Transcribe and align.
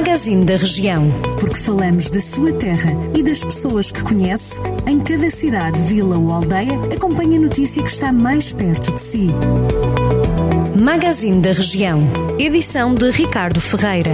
Magazine 0.00 0.46
da 0.46 0.56
Região. 0.56 1.10
Porque 1.38 1.58
falamos 1.58 2.08
da 2.08 2.22
sua 2.22 2.54
terra 2.54 2.90
e 3.14 3.22
das 3.22 3.44
pessoas 3.44 3.92
que 3.92 4.02
conhece, 4.02 4.58
em 4.86 4.98
cada 4.98 5.28
cidade, 5.28 5.78
vila 5.82 6.16
ou 6.16 6.32
aldeia, 6.32 6.72
acompanhe 6.90 7.36
a 7.36 7.40
notícia 7.40 7.82
que 7.82 7.90
está 7.90 8.10
mais 8.10 8.50
perto 8.50 8.92
de 8.92 8.98
si. 8.98 9.28
Magazine 10.74 11.42
da 11.42 11.52
Região. 11.52 12.02
Edição 12.38 12.94
de 12.94 13.10
Ricardo 13.10 13.60
Ferreira. 13.60 14.10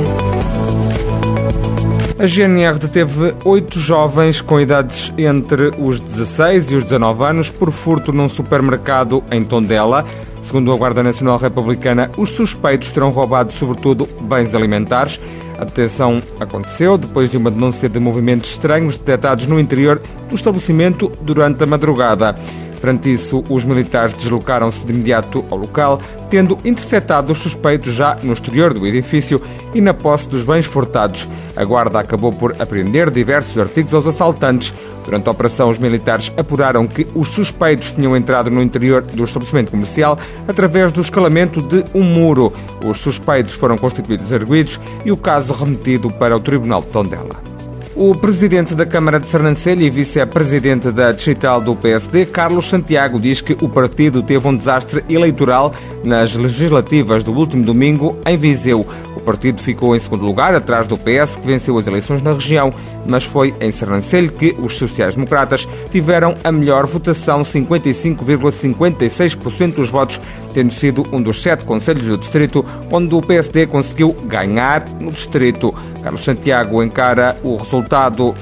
A 2.18 2.26
GNR 2.26 2.80
deteve 2.80 3.36
oito 3.44 3.78
jovens 3.78 4.40
com 4.40 4.60
idades 4.60 5.14
entre 5.16 5.68
os 5.78 6.00
16 6.00 6.72
e 6.72 6.74
os 6.74 6.82
19 6.82 7.22
anos 7.22 7.48
por 7.48 7.70
furto 7.70 8.12
num 8.12 8.28
supermercado 8.28 9.22
em 9.30 9.40
Tondela. 9.40 10.04
Segundo 10.42 10.72
a 10.72 10.76
Guarda 10.76 11.02
Nacional 11.02 11.38
Republicana, 11.38 12.10
os 12.16 12.32
suspeitos 12.32 12.90
terão 12.90 13.10
roubado 13.10 13.52
sobretudo 13.52 14.08
bens 14.22 14.52
alimentares. 14.52 15.20
A 15.58 15.64
detenção 15.64 16.22
aconteceu 16.38 16.98
depois 16.98 17.30
de 17.30 17.36
uma 17.36 17.50
denúncia 17.50 17.88
de 17.88 17.98
movimentos 17.98 18.50
estranhos 18.50 18.96
detectados 18.96 19.46
no 19.46 19.58
interior 19.58 20.00
do 20.28 20.36
estabelecimento 20.36 21.10
durante 21.22 21.62
a 21.62 21.66
madrugada. 21.66 22.36
Perante 22.80 23.12
isso, 23.12 23.42
os 23.48 23.64
militares 23.64 24.16
deslocaram-se 24.16 24.84
de 24.84 24.92
imediato 24.92 25.44
ao 25.50 25.58
local, 25.58 26.00
tendo 26.28 26.58
interceptado 26.64 27.32
os 27.32 27.38
suspeitos 27.38 27.94
já 27.94 28.16
no 28.22 28.32
exterior 28.32 28.74
do 28.74 28.86
edifício 28.86 29.40
e 29.74 29.80
na 29.80 29.94
posse 29.94 30.28
dos 30.28 30.44
bens 30.44 30.66
furtados. 30.66 31.26
A 31.56 31.64
guarda 31.64 31.98
acabou 31.98 32.32
por 32.32 32.54
apreender 32.60 33.10
diversos 33.10 33.58
artigos 33.58 33.94
aos 33.94 34.06
assaltantes. 34.06 34.72
Durante 35.04 35.28
a 35.28 35.30
operação, 35.30 35.70
os 35.70 35.78
militares 35.78 36.32
apuraram 36.36 36.86
que 36.86 37.06
os 37.14 37.28
suspeitos 37.28 37.92
tinham 37.92 38.16
entrado 38.16 38.50
no 38.50 38.60
interior 38.60 39.02
do 39.02 39.24
estabelecimento 39.24 39.70
comercial 39.70 40.18
através 40.48 40.90
do 40.90 41.00
escalamento 41.00 41.62
de 41.62 41.84
um 41.94 42.02
muro. 42.02 42.52
Os 42.84 42.98
suspeitos 42.98 43.54
foram 43.54 43.78
constituídos 43.78 44.32
arguídos 44.32 44.80
e 45.04 45.12
o 45.12 45.16
caso 45.16 45.52
remetido 45.52 46.10
para 46.10 46.36
o 46.36 46.40
Tribunal 46.40 46.82
de 46.82 46.88
Tondela. 46.88 47.55
O 47.98 48.14
presidente 48.14 48.74
da 48.74 48.84
Câmara 48.84 49.18
de 49.18 49.26
Sernancelho 49.26 49.80
e 49.80 49.88
vice-presidente 49.88 50.90
da 50.90 51.12
distrital 51.12 51.62
do 51.62 51.74
PSD, 51.74 52.26
Carlos 52.26 52.68
Santiago, 52.68 53.18
diz 53.18 53.40
que 53.40 53.54
o 53.54 53.70
partido 53.70 54.22
teve 54.22 54.46
um 54.46 54.54
desastre 54.54 55.02
eleitoral 55.08 55.72
nas 56.04 56.34
legislativas 56.34 57.24
do 57.24 57.32
último 57.32 57.64
domingo 57.64 58.20
em 58.26 58.36
Viseu. 58.36 58.86
O 59.16 59.20
partido 59.20 59.62
ficou 59.62 59.96
em 59.96 59.98
segundo 59.98 60.26
lugar, 60.26 60.54
atrás 60.54 60.86
do 60.86 60.98
PS, 60.98 61.36
que 61.36 61.46
venceu 61.46 61.78
as 61.78 61.86
eleições 61.86 62.22
na 62.22 62.34
região, 62.34 62.70
mas 63.06 63.24
foi 63.24 63.54
em 63.62 63.72
Sernancelho 63.72 64.30
que 64.30 64.54
os 64.58 64.76
sociais-democratas 64.76 65.66
tiveram 65.90 66.34
a 66.44 66.52
melhor 66.52 66.86
votação, 66.86 67.44
55,56% 67.44 69.74
dos 69.74 69.88
votos, 69.88 70.20
tendo 70.52 70.74
sido 70.74 71.06
um 71.12 71.22
dos 71.22 71.42
sete 71.42 71.64
conselhos 71.64 72.06
do 72.06 72.18
distrito 72.18 72.62
onde 72.92 73.14
o 73.14 73.22
PSD 73.22 73.66
conseguiu 73.66 74.14
ganhar 74.26 74.84
no 75.00 75.10
distrito. 75.10 75.74
Carlos 76.02 76.22
Santiago 76.22 76.82
encara 76.82 77.38
o 77.42 77.56
resultado 77.56 77.85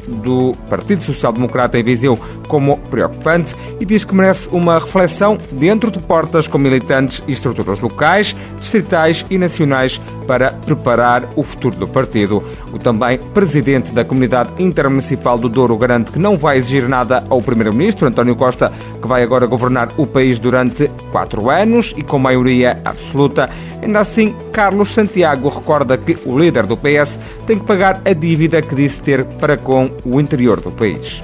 do 0.07 0.53
Partido 0.69 1.03
Social 1.03 1.33
Democrata 1.33 1.79
em 1.79 1.85
Viseu 1.85 2.19
como 2.49 2.77
preocupante 2.91 3.55
e 3.81 3.85
diz 3.85 4.05
que 4.05 4.15
merece 4.15 4.49
uma 4.51 4.79
reflexão 4.79 5.39
dentro 5.53 5.91
de 5.91 5.99
portas 5.99 6.47
com 6.47 6.59
militantes 6.59 7.23
e 7.27 7.33
estruturas 7.33 7.81
locais, 7.81 8.35
distritais 8.61 9.25
e 9.31 9.39
nacionais 9.39 10.01
para 10.27 10.53
preparar 10.53 11.29
o 11.37 11.43
futuro 11.43 11.77
do 11.77 11.89
partido. 11.89 12.43
Também 12.79 13.19
presidente 13.33 13.93
da 13.93 14.05
Comunidade 14.05 14.51
Intermunicipal 14.59 15.39
do 15.39 15.49
Douro 15.49 15.77
garante 15.77 16.13
que 16.13 16.19
não 16.19 16.37
vai 16.37 16.59
exigir 16.59 16.89
nada 16.89 17.25
ao 17.29 17.41
primeiro-ministro 17.41 18.07
António 18.07 18.37
Costa, 18.37 18.73
que 19.01 19.09
vai 19.09 19.23
agora 19.23 19.47
governar 19.47 19.89
o 19.97 20.07
país 20.07 20.39
durante 20.39 20.91
quatro 21.11 21.51
anos 21.51 21.95
e 21.97 22.03
com 22.03 22.19
maioria 22.19 22.81
absoluta. 22.85 23.49
Ainda 23.83 24.01
assim, 24.01 24.35
Carlos 24.53 24.93
Santiago 24.93 25.49
recorda 25.49 25.97
que 25.97 26.17
o 26.25 26.39
líder 26.39 26.67
do 26.67 26.77
PS 26.77 27.19
tem 27.47 27.59
que 27.59 27.67
pagar 27.67 28.01
a 28.05 28.13
dívida 28.13 28.63
que 28.63 28.75
disse 28.75 29.01
ter 29.01 29.25
para 29.25 29.57
com 29.57 29.91
o 30.05 30.21
interior 30.21 30.61
do 30.61 30.71
país. 30.71 31.23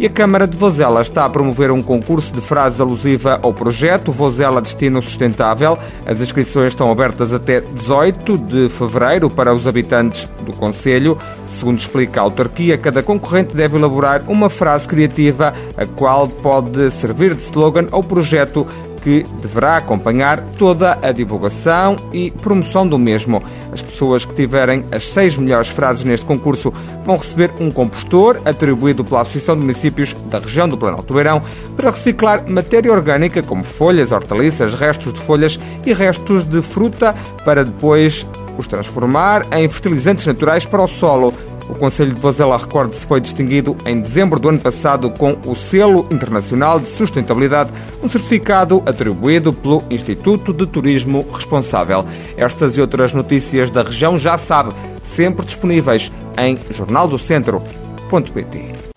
E 0.00 0.06
a 0.06 0.08
Câmara 0.08 0.46
de 0.46 0.56
Vozela 0.56 1.02
está 1.02 1.26
a 1.26 1.28
promover 1.28 1.70
um 1.70 1.82
concurso 1.82 2.32
de 2.32 2.40
frases 2.40 2.80
alusiva 2.80 3.38
ao 3.42 3.52
projeto 3.52 4.10
Vozela 4.10 4.62
Destino 4.62 5.02
Sustentável. 5.02 5.78
As 6.06 6.22
inscrições 6.22 6.72
estão 6.72 6.90
abertas 6.90 7.34
até 7.34 7.60
18 7.60 8.38
de 8.38 8.70
fevereiro 8.70 9.28
para 9.28 9.54
os 9.54 9.66
habitantes 9.66 10.26
do 10.40 10.56
Conselho. 10.56 11.18
Segundo 11.50 11.80
explica 11.80 12.18
a 12.18 12.22
autarquia, 12.22 12.78
cada 12.78 13.02
concorrente 13.02 13.54
deve 13.54 13.76
elaborar 13.76 14.22
uma 14.26 14.48
frase 14.48 14.88
criativa, 14.88 15.52
a 15.76 15.84
qual 15.84 16.26
pode 16.28 16.90
servir 16.90 17.34
de 17.34 17.42
slogan 17.42 17.86
ao 17.92 18.02
projeto 18.02 18.66
que 19.02 19.24
deverá 19.40 19.76
acompanhar 19.76 20.40
toda 20.58 20.98
a 21.02 21.12
divulgação 21.12 21.96
e 22.12 22.30
promoção 22.30 22.86
do 22.86 22.98
mesmo. 22.98 23.42
As 23.72 23.80
pessoas 23.80 24.24
que 24.24 24.34
tiverem 24.34 24.84
as 24.92 25.08
seis 25.08 25.36
melhores 25.36 25.68
frases 25.68 26.04
neste 26.04 26.26
concurso 26.26 26.72
vão 27.04 27.16
receber 27.16 27.52
um 27.60 27.70
compostor 27.70 28.40
atribuído 28.44 29.04
pela 29.04 29.22
Associação 29.22 29.54
de 29.54 29.62
Municípios 29.62 30.12
da 30.30 30.38
região 30.38 30.68
do 30.68 30.76
Planalto 30.76 31.14
Beirão 31.14 31.42
para 31.76 31.90
reciclar 31.90 32.48
matéria 32.48 32.92
orgânica 32.92 33.42
como 33.42 33.64
folhas, 33.64 34.12
hortaliças, 34.12 34.74
restos 34.74 35.14
de 35.14 35.20
folhas 35.20 35.58
e 35.84 35.92
restos 35.92 36.44
de 36.44 36.60
fruta 36.62 37.14
para 37.44 37.64
depois 37.64 38.26
os 38.58 38.66
transformar 38.66 39.46
em 39.52 39.68
fertilizantes 39.68 40.26
naturais 40.26 40.66
para 40.66 40.82
o 40.82 40.88
solo 40.88 41.32
o 41.70 41.74
Conselho 41.74 42.12
de 42.12 42.20
Vozela, 42.20 42.58
recorde-se, 42.58 43.06
foi 43.06 43.20
distinguido 43.20 43.76
em 43.86 44.00
dezembro 44.00 44.40
do 44.40 44.48
ano 44.48 44.58
passado 44.58 45.08
com 45.10 45.38
o 45.46 45.54
Selo 45.54 46.08
Internacional 46.10 46.80
de 46.80 46.88
Sustentabilidade, 46.88 47.70
um 48.02 48.08
certificado 48.08 48.82
atribuído 48.86 49.52
pelo 49.52 49.82
Instituto 49.90 50.52
de 50.52 50.66
Turismo 50.66 51.24
Responsável. 51.32 52.04
Estas 52.36 52.76
e 52.76 52.80
outras 52.80 53.14
notícias 53.14 53.70
da 53.70 53.82
região 53.82 54.16
já 54.16 54.36
sabe, 54.36 54.74
sempre 55.02 55.46
disponíveis 55.46 56.10
em 56.38 56.58
jornaldocentro.pt. 56.74 58.89